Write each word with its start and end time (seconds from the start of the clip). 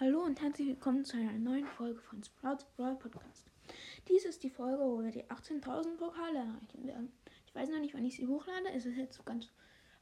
Hallo 0.00 0.24
und 0.24 0.42
herzlich 0.42 0.66
willkommen 0.66 1.04
zu 1.04 1.16
einer 1.16 1.34
neuen 1.34 1.68
Folge 1.68 2.00
von 2.00 2.20
Sprouts 2.24 2.64
Brawl 2.76 2.96
Podcast. 2.96 3.46
Dies 4.08 4.24
ist 4.24 4.42
die 4.42 4.50
Folge, 4.50 4.82
wo 4.82 5.00
wir 5.00 5.12
die 5.12 5.22
18.000 5.22 5.98
Pokale 5.98 6.38
erreichen 6.38 6.84
werden. 6.84 7.12
Ich 7.46 7.54
weiß 7.54 7.68
noch 7.68 7.78
nicht, 7.78 7.94
wann 7.94 8.04
ich 8.04 8.16
sie 8.16 8.26
hochlade. 8.26 8.70
Es 8.74 8.86
ist 8.86 8.96
jetzt 8.96 9.24
ganz, 9.24 9.50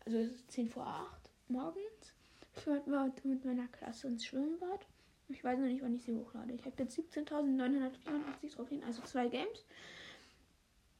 also 0.07 0.17
es 0.17 0.31
ist 0.31 0.51
10 0.51 0.71
vor 0.71 0.87
8 0.87 1.31
morgens. 1.49 2.15
Ich 2.57 2.67
war 2.67 3.13
mit 3.25 3.45
meiner 3.45 3.69
Klasse 3.69 4.07
ins 4.07 4.25
Schwimmbad. 4.25 4.87
Ich 5.29 5.45
weiß 5.45 5.59
noch 5.59 5.67
nicht, 5.67 5.83
wann 5.83 5.95
ich 5.95 6.05
sie 6.05 6.15
hochlade. 6.15 6.55
Ich 6.55 6.65
habe 6.65 6.83
jetzt 6.83 6.99
17.984 6.99 8.51
Trophäen, 8.51 8.85
also 8.85 9.03
zwei 9.03 9.29
Games. 9.29 9.67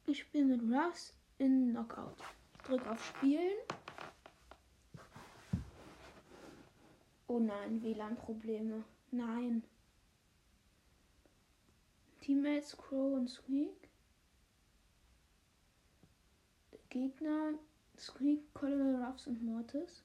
Ich 0.05 0.19
spiele 0.19 0.45
mit 0.45 0.61
Russ 0.61 1.15
in 1.39 1.71
Knockout. 1.71 2.17
Ich 2.57 2.61
drücke 2.61 2.91
auf 2.91 3.03
Spielen. 3.03 3.57
Oh 7.33 7.39
nein, 7.39 7.81
WLAN-Probleme. 7.81 8.83
Nein. 9.09 9.63
Teammates 12.21 12.77
Crow 12.77 13.15
und 13.15 13.27
Squeak. 13.27 13.89
Gegner 16.89 17.55
Squeak, 17.97 18.53
Colonel 18.53 19.03
Ruffs 19.03 19.25
und 19.25 19.41
Mortis. 19.41 20.03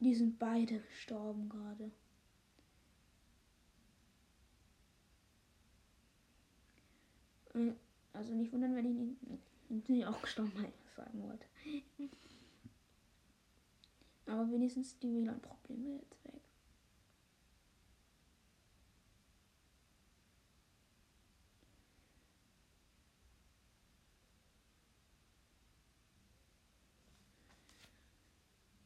Die 0.00 0.14
sind 0.14 0.38
beide 0.38 0.80
gestorben 0.80 1.48
gerade. 1.48 1.90
Äh, 7.54 7.72
also 8.12 8.34
nicht 8.34 8.52
wundern, 8.52 8.76
wenn 8.76 9.16
ich 9.70 9.88
nicht 9.88 10.06
auch 10.06 10.20
gestorben 10.20 10.52
sagen 10.96 11.22
wollte. 11.22 11.46
Aber 14.26 14.50
wenigstens 14.50 14.98
die 14.98 15.12
WLAN-Probleme 15.12 15.98
jetzt 16.00 16.24
weg. 16.24 16.40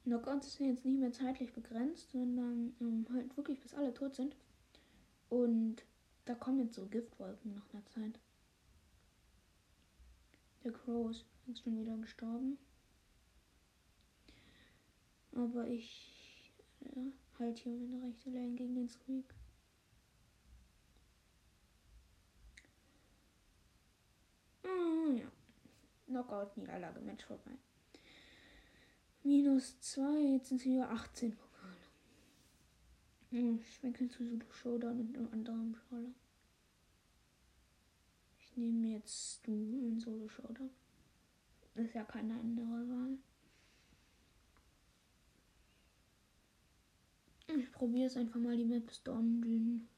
Knockout 0.08 0.44
ist 0.44 0.58
jetzt 0.58 0.86
nicht 0.86 0.98
mehr 0.98 1.12
zeitlich 1.12 1.52
begrenzt, 1.52 2.10
sondern 2.12 2.74
ähm, 2.80 3.06
halt 3.12 3.36
wirklich 3.36 3.60
bis 3.60 3.74
alle 3.74 3.92
tot 3.92 4.14
sind. 4.14 4.34
Und 5.28 5.82
da 6.24 6.34
kommen 6.34 6.60
jetzt 6.60 6.74
so 6.76 6.86
Giftwolken 6.86 7.54
nach 7.54 7.74
einer 7.74 7.84
Zeit. 7.86 8.18
Der 10.64 10.72
Crow 10.72 11.10
ist 11.10 11.26
schon 11.62 11.78
wieder 11.78 11.96
gestorben. 11.98 12.58
Aber 15.38 15.68
ich 15.68 16.50
ja, 16.80 17.00
halte 17.38 17.62
hier 17.62 17.72
meine 17.72 18.02
rechte 18.02 18.28
Lane 18.30 18.56
gegen 18.56 18.74
den 18.74 18.88
Squeak. 18.88 19.32
Ah, 24.64 25.12
ja. 25.12 25.30
Knockout-Niederlage, 26.06 27.00
Match 27.02 27.24
vorbei. 27.24 27.52
Minus 29.22 29.80
2, 29.80 30.18
jetzt 30.32 30.48
sind 30.48 30.60
es 30.60 30.64
wieder 30.66 30.90
18 30.90 31.36
Pokale. 31.36 31.86
Hm, 33.30 33.60
ich 33.60 33.80
wechsle 33.84 34.08
zu 34.08 34.24
Solo 34.24 34.50
Showdown 34.50 35.00
und 35.00 35.16
einem 35.16 35.32
anderen 35.32 35.72
Brawler. 35.72 36.14
Ich 38.40 38.56
nehme 38.56 38.88
jetzt 38.88 39.46
du 39.46 39.52
in 39.52 40.00
Solo 40.00 40.28
Showdown. 40.28 40.70
Das 41.76 41.86
ist 41.86 41.94
ja 41.94 42.02
keine 42.02 42.34
andere 42.40 42.88
Wahl. 42.88 43.18
Ich 47.56 47.72
probiere 47.72 48.06
es 48.06 48.16
einfach 48.16 48.38
mal 48.38 48.56
die 48.56 48.64
Maps 48.64 49.02
Dungeon. 49.02 49.88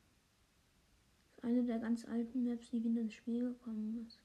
Ist 1.36 1.44
eine 1.44 1.64
der 1.64 1.80
ganz 1.80 2.04
alten 2.04 2.44
Maps, 2.44 2.70
die 2.70 2.84
wieder 2.84 3.00
ins 3.00 3.14
Spiel 3.14 3.40
gekommen 3.40 4.06
ist. 4.06 4.20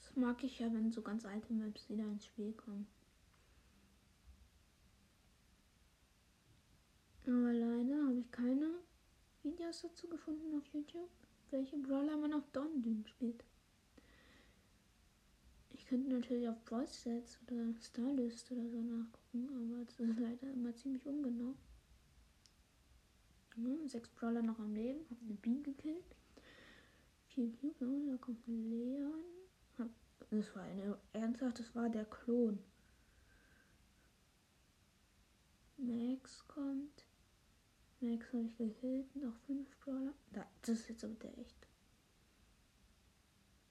Das 0.00 0.16
mag 0.16 0.42
ich 0.42 0.58
ja, 0.58 0.72
wenn 0.72 0.90
so 0.90 1.00
ganz 1.00 1.24
alte 1.24 1.52
Maps 1.52 1.88
wieder 1.88 2.04
ins 2.04 2.26
Spiel 2.26 2.52
kommen. 2.52 2.88
Aber 7.24 7.52
leider 7.52 8.06
habe 8.06 8.18
ich 8.18 8.30
keine 8.32 8.70
Videos 9.42 9.82
dazu 9.82 10.08
gefunden 10.08 10.56
auf 10.56 10.66
YouTube, 10.72 11.10
welche 11.50 11.76
Brawler 11.76 12.16
man 12.16 12.32
auf 12.32 12.50
Dungeon 12.52 13.04
spielt. 13.06 13.44
Ich 15.78 15.86
könnte 15.86 16.10
natürlich 16.10 16.48
auf 16.48 16.56
Stats 16.88 17.38
oder 17.46 17.72
Starlist 17.80 18.50
oder 18.50 18.68
so 18.68 18.82
nachgucken, 18.82 19.48
aber 19.48 19.84
das 19.84 20.00
ist 20.00 20.18
leider 20.18 20.52
immer 20.52 20.74
ziemlich 20.74 21.06
ungenau. 21.06 21.54
Ja, 23.56 23.88
sechs 23.88 24.08
Brawler 24.10 24.42
noch 24.42 24.58
am 24.58 24.74
Leben, 24.74 25.06
hab 25.08 25.18
eine 25.22 25.34
Biene 25.34 25.62
gekillt. 25.62 26.16
Vier 27.28 27.50
Cube, 27.52 27.74
ja, 27.80 28.12
da 28.12 28.18
kommt 28.18 28.46
ein 28.46 28.70
Leon. 28.70 29.24
Hab, 29.78 29.88
das 30.30 30.54
war 30.54 30.62
eine, 30.64 30.98
ernsthaft, 31.12 31.60
das 31.60 31.74
war 31.74 31.88
der 31.88 32.04
Klon. 32.04 32.58
Max 35.76 36.46
kommt. 36.48 37.04
Max 38.00 38.32
habe 38.32 38.44
ich 38.44 38.56
gekillt, 38.58 39.14
noch 39.16 39.36
fünf 39.46 39.76
Brawler. 39.78 40.14
Da, 40.32 40.44
das 40.62 40.80
ist 40.80 40.88
jetzt 40.88 41.04
aber 41.04 41.14
der 41.14 41.38
echt. 41.38 41.66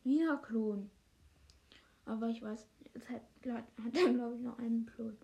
Wieder 0.04 0.38
Klon. 0.38 0.90
Aber 2.08 2.30
ich 2.30 2.42
weiß, 2.42 2.66
jetzt 2.94 3.10
hat, 3.10 3.22
hat 3.46 3.96
er, 3.96 4.14
glaube 4.14 4.38
ich, 4.38 4.42
noch 4.42 4.58
einen 4.60 4.86
Klon. 4.86 5.18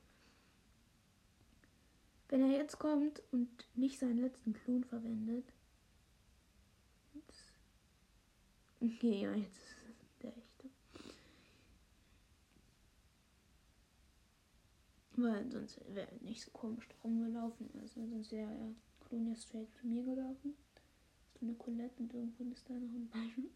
Wenn 2.28 2.42
er 2.42 2.58
jetzt 2.58 2.78
kommt 2.78 3.22
und 3.32 3.50
nicht 3.74 4.00
seinen 4.00 4.18
letzten 4.18 4.54
Klon 4.54 4.84
verwendet. 4.84 5.46
Jetzt, 7.14 7.54
okay, 8.82 9.22
ja, 9.22 9.34
jetzt 9.34 9.58
ist 9.58 10.04
es 10.04 10.18
der 10.22 10.36
echte. 10.36 10.70
Weil 15.16 15.50
sonst 15.50 15.80
wäre 15.96 16.12
er 16.12 16.22
nicht 16.22 16.42
so 16.42 16.52
komisch 16.52 16.88
rumgelaufen. 17.02 17.70
Also 17.80 18.06
sonst 18.08 18.32
wäre 18.34 18.52
er 18.52 18.76
Klon 19.08 19.28
ja 19.28 19.36
straight 19.38 19.74
zu 19.76 19.88
mir 19.88 20.04
gelaufen. 20.04 20.54
So 21.40 21.46
eine 21.46 21.56
Colette 21.56 22.02
und 22.02 22.14
irgendwo 22.14 22.44
ist 22.52 22.70
da 22.70 22.74
noch 22.74 22.92
ein 22.94 23.08
Byron. 23.08 23.50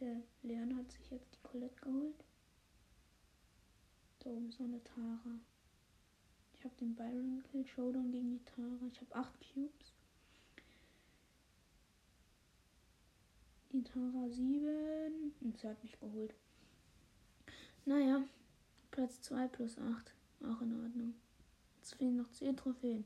Der 0.00 0.22
Leon 0.42 0.76
hat 0.76 0.90
sich 0.90 1.10
jetzt 1.10 1.34
die 1.34 1.42
Colette 1.42 1.80
geholt. 1.82 2.24
Da 4.20 4.30
oben 4.30 4.48
ist 4.48 4.58
noch 4.58 4.66
eine 4.66 4.82
Tara. 4.82 5.38
Ich 6.54 6.64
habe 6.64 6.74
den 6.80 6.94
Byron 6.94 7.42
gekillt, 7.42 7.68
Showdown 7.68 8.10
gegen 8.10 8.30
die 8.30 8.44
Tara. 8.44 8.90
Ich 8.92 9.00
habe 9.00 9.14
8 9.14 9.32
Cubes. 9.40 9.92
Die 13.72 13.84
Tara 13.84 14.28
7. 14.28 15.34
Und 15.40 15.58
sie 15.58 15.68
hat 15.68 15.82
mich 15.82 15.98
geholt. 16.00 16.34
Naja, 17.84 18.22
Platz 18.90 19.20
2 19.22 19.46
plus 19.48 19.78
8. 19.78 20.14
Auch 20.42 20.60
in 20.62 20.82
Ordnung. 20.82 21.14
Jetzt 21.76 21.94
fehlen 21.94 22.16
noch 22.16 22.30
10 22.32 22.56
Trophäen. 22.56 23.04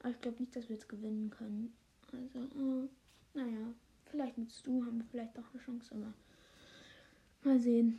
Aber 0.00 0.10
ich 0.10 0.20
glaube 0.20 0.38
nicht, 0.40 0.56
dass 0.56 0.68
wir 0.68 0.76
jetzt 0.76 0.88
gewinnen 0.88 1.30
können. 1.30 1.74
Also, 2.12 2.38
oh, 2.56 2.88
naja, 3.34 3.74
vielleicht 4.06 4.38
mit 4.38 4.50
Stu 4.52 4.84
haben 4.84 4.98
wir 4.98 5.04
vielleicht 5.10 5.36
doch 5.36 5.52
eine 5.52 5.62
Chance, 5.62 5.94
aber 5.94 6.14
mal 7.44 7.60
sehen. 7.60 7.98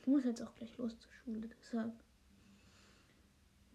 Ich 0.00 0.06
muss 0.06 0.24
jetzt 0.24 0.40
auch 0.40 0.54
gleich 0.54 0.76
los 0.78 0.98
zur 0.98 1.12
Schule, 1.12 1.48
deshalb 1.60 1.92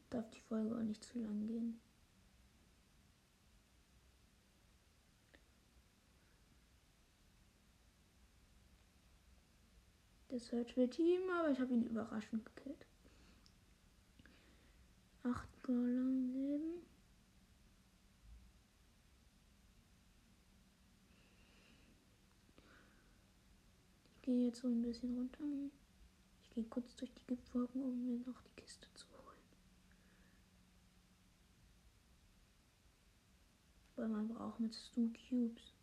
darf 0.09 0.30
die 0.31 0.41
Folge 0.41 0.75
auch 0.75 0.81
nicht 0.81 1.03
zu 1.03 1.19
lang 1.19 1.47
gehen. 1.47 1.80
Der 10.31 10.40
Search 10.40 10.75
wird 10.75 10.96
Team, 10.96 11.22
aber 11.30 11.52
ich 11.52 11.59
habe 11.59 11.74
ihn 11.74 11.85
überraschend 11.85 12.44
gekillt. 12.46 12.85
Acht 15.23 15.61
Brawler 15.61 16.02
im 16.02 16.34
Leben. 16.34 16.73
Ich 24.16 24.22
gehe 24.23 24.47
jetzt 24.47 24.59
so 24.61 24.67
ein 24.67 24.82
bisschen 24.82 25.16
runter. 25.16 25.44
Gehe 26.55 26.63
kurz 26.63 26.96
durch 26.96 27.13
die 27.13 27.28
Giftwolken, 27.28 27.84
um 27.84 28.05
mir 28.05 28.17
noch 28.25 28.41
die 28.41 28.61
Kiste 28.61 28.87
zu 28.93 29.05
holen. 29.09 29.37
Weil 33.97 34.07
man 34.07 34.29
braucht 34.29 34.61
mit 34.61 34.73
Stu 34.73 35.11
Cubes. 35.29 35.73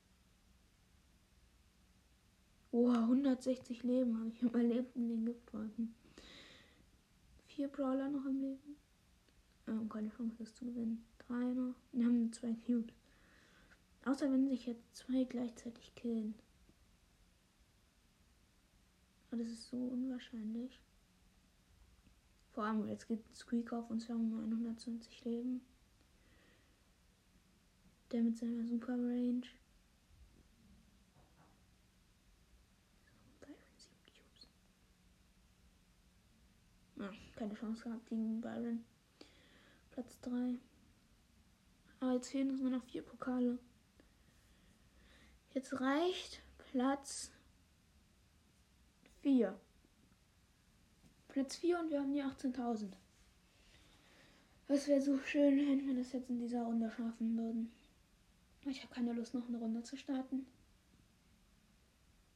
Oha, 2.70 3.02
160 3.02 3.82
Leben 3.82 4.18
habe 4.18 4.30
ich 4.30 4.40
überlebt 4.42 4.96
in 4.96 5.10
den 5.10 5.26
Giftwolken. 5.26 5.94
Vier 7.48 7.68
Brawler 7.68 8.08
noch 8.08 8.24
im 8.24 8.40
Leben. 8.40 8.76
Ähm, 9.68 9.90
keine 9.90 10.08
Chance, 10.08 10.36
das 10.38 10.54
zu 10.54 10.64
gewinnen. 10.64 11.04
Drei 11.18 11.52
noch. 11.52 11.74
Wir 11.92 12.06
haben 12.06 12.32
zwei 12.32 12.54
Cubes. 12.66 12.94
Außer 14.06 14.32
wenn 14.32 14.48
sich 14.48 14.64
jetzt 14.64 14.96
zwei 14.96 15.24
gleichzeitig 15.24 15.94
killen. 15.94 16.34
Aber 19.32 19.42
das 19.42 19.50
ist 19.50 19.70
so 19.70 19.78
unwahrscheinlich. 19.78 20.78
Vor 22.52 22.64
allem, 22.64 22.86
jetzt 22.86 23.08
geht 23.08 23.24
Squeak 23.34 23.72
auf 23.72 23.88
uns, 23.88 24.06
wir 24.06 24.14
haben 24.14 24.28
nur 24.28 24.40
120 24.40 25.24
Leben. 25.24 25.62
Der 28.10 28.22
mit 28.22 28.36
seiner 28.36 28.66
Super 28.66 28.92
Range. 28.92 29.46
Ja, 36.96 37.10
keine 37.34 37.54
Chance 37.54 37.84
gehabt 37.84 38.06
gegen 38.10 38.42
Byron. 38.42 38.84
Platz 39.92 40.20
3. 40.20 40.58
Aber 42.00 42.12
jetzt 42.12 42.28
fehlen 42.28 42.50
uns 42.50 42.60
nur 42.60 42.70
noch 42.70 42.84
vier 42.84 43.02
Pokale. 43.02 43.58
Jetzt 45.54 45.80
reicht 45.80 46.42
Platz 46.58 47.32
4. 49.22 49.54
Platz 51.28 51.56
4 51.56 51.78
und 51.78 51.90
wir 51.90 52.00
haben 52.00 52.12
die 52.12 52.22
18.000. 52.22 52.88
Es 54.68 54.88
wäre 54.88 55.00
so 55.00 55.18
schön, 55.18 55.56
wenn 55.56 55.86
wir 55.86 55.94
das 55.94 56.12
jetzt 56.12 56.28
in 56.28 56.38
dieser 56.38 56.62
Runde 56.62 56.90
schaffen 56.90 57.36
würden. 57.36 57.70
Ich 58.64 58.82
habe 58.82 58.94
keine 58.94 59.12
Lust, 59.12 59.34
noch 59.34 59.48
eine 59.48 59.58
Runde 59.58 59.82
zu 59.82 59.96
starten. 59.96 60.46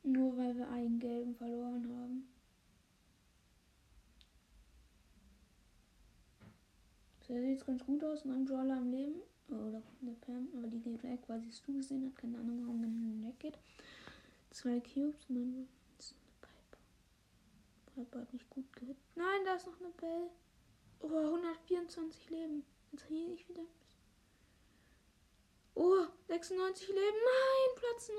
Nur 0.02 0.36
weil 0.36 0.56
wir 0.56 0.68
einen 0.70 0.98
gelben 0.98 1.34
verloren 1.34 1.88
haben. 1.98 2.28
So 7.26 7.34
sieht 7.34 7.58
es 7.58 7.66
ganz 7.66 7.84
gut 7.84 8.04
aus. 8.04 8.24
Ein 8.24 8.44
Brawler 8.44 8.76
am 8.76 8.90
Leben. 8.90 9.20
Oder 9.48 9.82
eine 10.00 10.12
Pam. 10.20 10.48
Aber 10.56 10.68
die 10.68 10.80
geht 10.80 11.02
weg, 11.02 11.20
weil 11.26 11.40
sie 11.40 11.48
es 11.48 11.62
zugesehen 11.62 12.06
hat. 12.06 12.16
Keine 12.16 12.38
Ahnung, 12.38 12.60
warum 12.62 12.82
dann 12.82 13.24
weggeht. 13.26 13.58
Zwei 14.50 14.80
Cubes. 14.80 15.24
Und 15.28 15.36
dann 15.36 15.68
Piper 17.96 18.20
hat 18.20 18.32
nicht 18.32 18.50
gut 18.50 18.70
gehit. 18.74 18.98
Nein, 19.14 19.44
da 19.46 19.54
ist 19.54 19.66
noch 19.66 19.80
eine 19.80 19.88
Bell. 19.88 20.28
Oh, 21.00 21.08
124 21.08 22.28
Leben. 22.28 22.62
Jetzt 22.92 23.06
hier 23.06 23.32
ich 23.32 23.48
wieder. 23.48 23.64
Oh, 25.74 26.06
96 26.28 26.88
Leben. 26.88 27.00
Nein, 27.00 27.76
Platz 27.76 28.10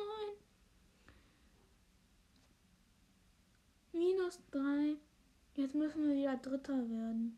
9. 3.94 4.02
Minus 4.02 4.40
3. 4.52 4.96
Jetzt 5.56 5.76
müssen 5.76 6.08
wir 6.08 6.16
wieder 6.16 6.38
Dritter 6.38 6.90
werden. 6.90 7.38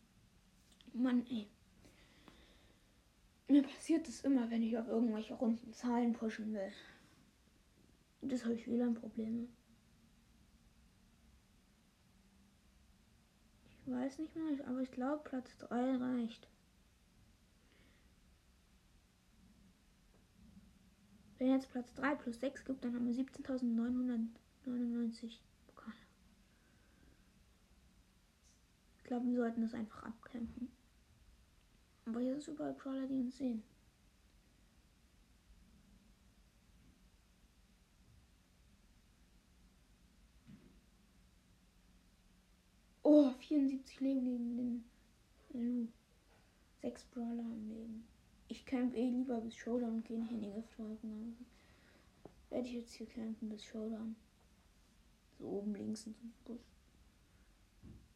Mann, 0.93 1.25
ey. 1.29 1.47
Mir 3.49 3.63
passiert 3.63 4.07
das 4.07 4.21
immer, 4.21 4.49
wenn 4.49 4.63
ich 4.63 4.77
auf 4.77 4.87
irgendwelche 4.87 5.33
runden 5.33 5.73
Zahlen 5.73 6.13
pushen 6.13 6.53
will. 6.53 6.71
Das 8.21 8.45
habe 8.45 8.53
ich 8.53 8.67
WLAN-Probleme. 8.67 9.47
Weiß 13.91 14.19
nicht 14.19 14.35
mehr, 14.35 14.67
aber 14.67 14.81
ich 14.81 14.91
glaube 14.91 15.23
Platz 15.23 15.57
3 15.57 15.95
reicht. 15.97 16.47
Wenn 21.37 21.51
jetzt 21.51 21.71
Platz 21.71 21.93
3 21.93 22.15
plus 22.15 22.39
6 22.41 22.65
gibt, 22.65 22.83
dann 22.83 22.93
haben 22.93 23.05
wir 23.05 23.13
17.999 23.13 25.37
Pokale. 25.67 25.95
Ich 28.97 29.03
glaube, 29.05 29.25
wir 29.27 29.37
sollten 29.37 29.61
das 29.61 29.73
einfach 29.73 30.03
abkämpfen. 30.03 30.69
Aber 32.05 32.19
hier 32.19 32.37
sind 32.41 32.55
überall 32.55 32.73
Brawler, 32.73 33.07
die 33.07 33.19
uns 33.19 33.37
sehen. 33.37 33.63
Oh, 43.03 43.31
74 43.59 43.99
Leben 43.99 44.25
gegen 44.25 44.55
den 44.55 44.85
Lu. 45.53 45.87
Sechs 46.81 47.03
Brawler 47.05 47.43
am 47.43 47.67
Leben. 47.67 48.07
Ich 48.47 48.65
camp 48.65 48.95
eh 48.95 49.09
lieber 49.09 49.41
bis 49.41 49.55
Showdown 49.55 49.95
und 49.95 50.05
gehe 50.05 50.17
nicht 50.17 50.31
in 50.31 50.41
die 50.41 50.51
Giftwolken. 50.51 51.11
Also 51.11 51.45
werde 52.49 52.67
ich 52.67 52.73
jetzt 52.75 52.93
hier 52.93 53.07
campen 53.07 53.49
bis 53.49 53.65
Showdown. 53.65 54.15
So 55.37 55.45
oben 55.45 55.75
links 55.75 56.07
in 56.07 56.15
so 56.45 56.57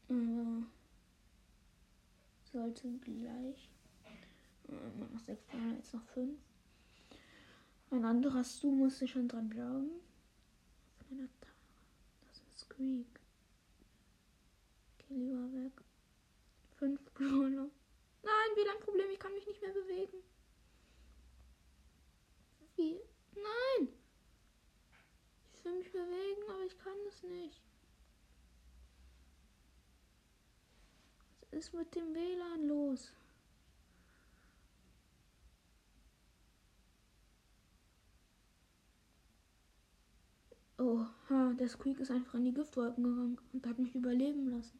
einem. 0.09 0.63
Aber 0.63 0.65
sollte 2.51 2.87
gleich 2.99 3.69
immer 4.67 5.07
noch 5.11 5.19
sechs 5.19 5.45
Jahre, 5.51 5.75
jetzt 5.75 5.93
noch 5.93 6.05
fünf. 6.05 6.39
Ein 7.91 8.05
anderer 8.05 8.43
Stu 8.43 8.71
musste 8.71 9.07
schon 9.07 9.27
dran 9.27 9.49
glauben. 9.49 9.89
Das 11.09 12.37
ist 12.37 12.59
Squeak. 12.59 13.12
Lieber 15.15 15.53
weg. 15.53 15.73
Fünf 16.77 16.99
Brawler. 17.13 17.69
Nein, 18.23 18.55
wieder 18.55 18.71
ein 18.71 18.79
Problem, 18.79 19.09
ich 19.11 19.19
kann 19.19 19.33
mich 19.33 19.45
nicht 19.45 19.61
mehr 19.61 19.73
bewegen. 19.73 20.23
Wie? 22.75 22.99
Nein! 23.35 23.89
Ich 25.53 25.63
will 25.63 25.77
mich 25.77 25.91
bewegen, 25.91 26.49
aber 26.49 26.65
ich 26.65 26.77
kann 26.79 26.97
es 27.07 27.21
nicht. 27.21 27.61
Was 31.51 31.59
ist 31.59 31.73
mit 31.73 31.93
dem 31.93 32.15
WLAN 32.15 32.67
los? 32.67 33.13
Oh, 40.79 41.05
der 41.29 41.69
Squeak 41.69 41.99
ist 41.99 42.09
einfach 42.09 42.33
in 42.33 42.45
die 42.45 42.53
Giftwolken 42.53 43.03
gegangen 43.03 43.37
und 43.53 43.67
hat 43.67 43.77
mich 43.77 43.93
überleben 43.93 44.49
lassen. 44.49 44.79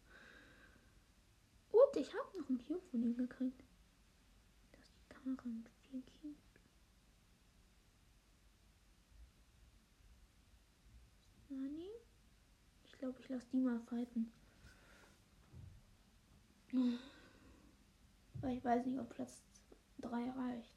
Und 1.94 2.02
ich 2.02 2.12
habe 2.12 2.38
noch 2.40 2.50
einen 2.50 2.58
Cube 2.58 2.82
von 2.90 3.04
ihm 3.04 3.16
gekriegt. 3.16 3.64
Das 4.72 4.82
ist 4.82 4.96
die 4.96 5.14
Tara 5.14 5.48
mit 5.48 5.70
vier 5.84 6.02
Cubes. 6.02 6.60
Nani? 11.50 11.92
Ich 12.86 12.98
glaube, 12.98 13.20
ich 13.20 13.30
lasse 13.30 13.46
die 13.52 13.60
mal 13.60 13.80
fighten. 13.80 14.32
Weil 18.42 18.58
ich 18.58 18.64
weiß 18.64 18.88
nicht, 18.88 19.00
ob 19.00 19.10
Platz 19.10 19.44
3 20.00 20.32
reicht. 20.32 20.74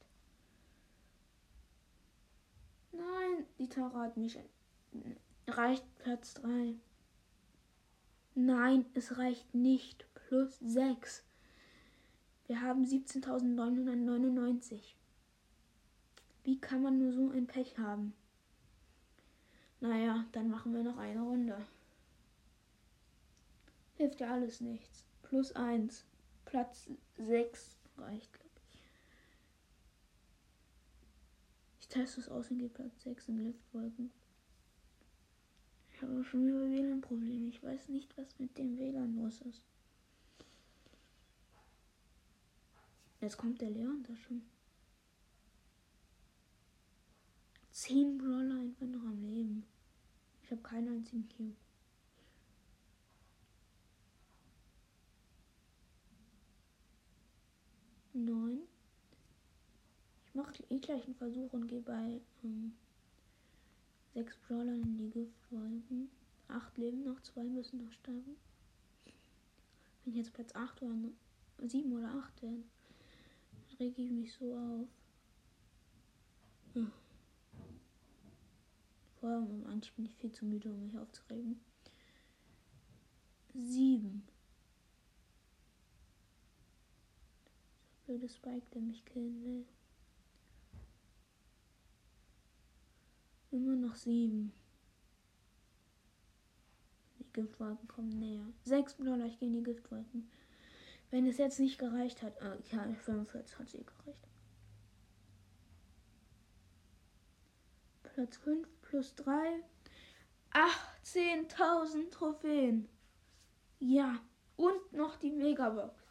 Nein, 2.93 3.47
die 3.59 3.69
Tara 3.69 4.01
hat 4.01 4.19
mich 4.19 4.39
reicht 5.49 5.99
Platz 5.99 6.35
3. 6.35 6.75
Nein, 8.35 8.85
es 8.93 9.17
reicht 9.17 9.55
nicht. 9.55 10.07
Plus 10.27 10.59
6. 10.59 11.23
Wir 12.49 12.61
haben 12.61 12.85
17.999. 12.85 14.81
Wie 16.43 16.61
kann 16.61 16.83
man 16.83 16.99
nur 16.99 17.13
so 17.13 17.31
ein 17.31 17.47
Pech 17.47 17.79
haben? 17.79 18.13
Naja, 19.79 20.27
dann 20.33 20.51
machen 20.51 20.75
wir 20.75 20.83
noch 20.83 20.97
eine 20.97 21.21
Runde. 21.21 21.65
Hilft 23.95 24.19
ja 24.19 24.33
alles 24.33 24.61
nichts. 24.61 25.05
Plus 25.23 25.53
1. 25.53 26.05
Platz 26.45 26.91
6 27.19 27.77
reicht, 27.97 28.33
glaube 28.33 28.51
ich. 28.73 28.81
Ich 31.83 31.87
teste 31.87 32.21
es 32.21 32.29
aus 32.29 32.51
und 32.51 32.59
gehe 32.59 32.69
Platz 32.69 33.01
6 33.05 33.29
in 33.29 33.45
Liftwolken. 33.45 34.11
Ich 35.93 36.03
habe 36.03 36.25
schon 36.25 36.49
wieder 36.49 36.69
WLAN-Probleme. 36.69 37.47
Ich 37.49 37.63
weiß 37.63 37.91
nicht, 37.91 38.19
was 38.19 38.41
mit 38.41 38.59
dem 38.59 38.77
WLAN 38.77 39.15
los 39.15 39.41
ist. 39.43 39.63
Jetzt 43.27 43.39
kommt 43.39 43.61
der 43.61 43.71
Leon 43.71 44.05
da 44.07 44.15
schon. 44.15 44.41
Zehn 47.73 48.19
Brawler 48.19 48.61
einfach 48.61 48.87
noch 48.87 49.03
am 49.03 49.21
Leben. 49.25 49.67
Ich 50.45 50.53
habe 50.53 50.63
keinen 50.63 50.95
einzigen 50.95 51.29
Cube. 51.29 51.57
Neun. 58.13 58.61
Ich 60.29 60.35
mache 60.37 60.63
eh 60.71 60.79
gleich 60.79 61.05
einen 61.07 61.17
Versuch 61.17 61.53
und 61.53 61.67
gehe 61.67 61.81
bei 61.81 62.21
ähm, 62.45 62.77
Sechs 64.15 64.37
Brawler 64.47 64.75
in 64.75 64.99
die 64.99 65.11
Giftwolken. 65.11 66.11
Acht 66.47 66.79
leben 66.79 67.03
noch, 67.03 67.21
zwei 67.23 67.43
müssen 67.43 67.85
noch 67.85 67.91
sterben. 67.91 68.37
Wenn 70.05 70.13
ich 70.13 70.15
jetzt 70.15 70.33
Platz 70.33 70.55
8 70.55 70.81
oder 70.83 70.95
7 71.67 71.93
oder 71.93 72.15
8 72.15 72.43
werde, 72.43 72.63
rege 73.79 74.03
ich 74.03 74.11
mich 74.11 74.33
so 74.33 74.55
auf. 74.55 74.89
Hm. 76.75 76.93
Vor 79.21 79.29
allem 79.31 79.67
eigentlich 79.67 79.93
bin 79.95 80.07
ich 80.07 80.15
viel 80.17 80.33
zu 80.33 80.45
müde, 80.45 80.73
um 80.73 80.83
mich 80.83 80.99
aufzuregen. 80.99 81.61
7. 83.55 84.23
Blöde 88.05 88.29
Spike, 88.29 88.67
der 88.75 88.83
mich 88.83 89.05
killen 89.05 89.43
will. 89.45 89.67
Immer 93.51 93.75
noch 93.75 93.97
sieben. 93.97 94.53
Die 97.19 97.33
Giftwolken 97.33 97.89
kommen 97.89 98.19
näher. 98.19 98.47
Sechs 98.65 98.95
Brawler, 98.95 99.27
ich 99.27 99.39
gehe 99.39 99.49
in 99.49 99.55
die 99.55 99.63
Giftwolken. 99.63 100.31
Wenn 101.11 101.27
es 101.27 101.39
jetzt 101.39 101.61
nicht 101.61 101.79
gereicht 101.79 102.23
hat. 102.23 102.37
Äh, 102.41 102.57
ja, 102.73 102.85
45 103.05 103.59
hat 103.59 103.69
sie 103.69 103.85
gereicht. 103.85 104.29
Platz 108.03 108.37
5 108.39 108.69
plus 108.83 109.15
3. 109.17 109.63
18.000 110.53 112.11
Trophäen. 112.11 112.89
Ja, 113.79 114.21
und 114.57 114.93
noch 114.93 115.17
die 115.17 115.31
Megabox. 115.31 116.03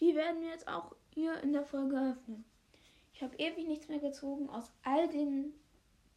Die 0.00 0.14
werden 0.14 0.40
wir 0.40 0.48
jetzt 0.48 0.68
auch 0.68 0.96
hier 1.10 1.38
in 1.42 1.52
der 1.52 1.64
Folge 1.64 1.96
öffnen. 2.12 2.44
Ich 3.12 3.22
habe 3.22 3.36
ewig 3.36 3.66
nichts 3.66 3.88
mehr 3.88 3.98
gezogen 3.98 4.48
aus 4.48 4.72
all 4.82 5.06
den 5.08 5.52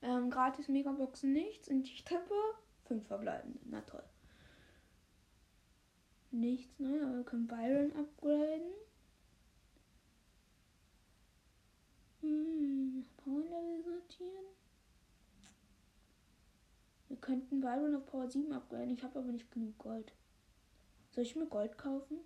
ähm, 0.02 0.30
gratis 0.30 0.70
Megaboxen 0.70 1.34
nichts 1.34 1.68
und 1.68 1.86
ich 1.86 2.06
tippe 2.06 2.34
fünf 2.86 3.06
verbleibende. 3.08 3.60
Na 3.66 3.82
toll. 3.82 4.04
Nichts 6.34 6.80
neu, 6.80 7.00
aber 7.04 7.18
wir 7.18 7.24
können 7.26 7.46
Byron 7.46 7.92
upgraden. 7.96 8.74
Hm, 12.22 13.06
Power 13.18 13.44
Level 13.44 13.84
sortieren. 13.84 14.46
Wir 17.08 17.18
könnten 17.18 17.62
Byron 17.62 17.96
auf 17.96 18.08
Power 18.08 18.28
7 18.28 18.52
upgraden. 18.52 18.96
Ich 18.96 19.04
habe 19.04 19.20
aber 19.20 19.32
nicht 19.32 19.52
genug 19.52 19.78
Gold. 19.78 20.12
Soll 21.12 21.24
ich 21.24 21.36
mir 21.36 21.46
Gold 21.46 21.78
kaufen? 21.78 22.18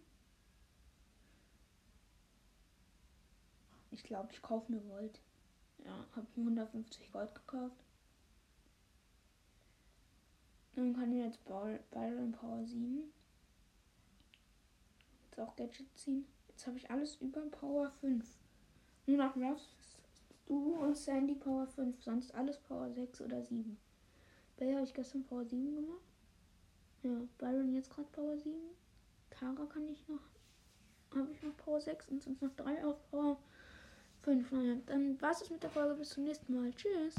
Ich 3.91 4.03
glaube, 4.03 4.29
ich 4.31 4.41
kaufe 4.41 4.71
mir 4.71 4.79
Gold. 4.79 5.19
Ja, 5.83 6.05
habe 6.15 6.27
mir 6.35 6.43
150 6.43 7.11
Gold 7.11 7.35
gekauft. 7.35 7.83
Dann 10.75 10.95
kann 10.95 11.11
ich 11.11 11.25
jetzt 11.25 11.43
Byron 11.43 12.31
Power 12.31 12.65
7. 12.65 13.11
Jetzt 15.37 15.47
auch 15.47 15.55
Gadget 15.55 15.95
ziehen. 15.95 16.25
Jetzt 16.47 16.65
habe 16.65 16.77
ich 16.77 16.89
alles 16.89 17.17
über 17.17 17.41
Power 17.41 17.91
5. 18.01 18.25
Nur 19.05 19.17
noch 19.17 19.35
Ruffs, 19.35 19.69
du 20.47 20.73
und 20.77 20.97
Sandy 20.97 21.35
Power 21.35 21.67
5. 21.67 22.01
Sonst 22.01 22.33
alles 22.33 22.57
Power 22.57 22.89
6 22.91 23.21
oder 23.21 23.43
7. 23.43 23.77
Bell 24.57 24.73
habe 24.73 24.85
ich 24.85 24.95
gestern 24.95 25.23
Power 25.25 25.45
7 25.45 25.75
gemacht. 25.75 26.01
Ja, 27.03 27.21
Byron 27.37 27.71
jetzt 27.75 27.91
gerade 27.91 28.07
Power 28.11 28.35
7. 28.35 28.55
Tara 29.29 29.65
kann 29.67 29.87
ich 29.87 30.07
noch. 30.07 30.21
Habe 31.13 31.31
ich 31.31 31.43
noch 31.43 31.55
Power 31.57 31.81
6 31.81 32.09
und 32.09 32.23
sind 32.23 32.41
noch 32.41 32.55
drei 32.55 32.83
auf 32.83 32.97
Power 33.11 33.37
5. 34.23 34.51
Naja, 34.51 34.77
dann 34.87 35.21
war 35.21 35.29
es 35.29 35.47
mit 35.51 35.61
der 35.61 35.69
Folge. 35.69 35.93
Bis 35.93 36.09
zum 36.09 36.23
nächsten 36.23 36.55
Mal. 36.55 36.73
Tschüss. 36.73 37.13